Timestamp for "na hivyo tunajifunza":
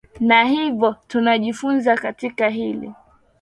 0.19-1.97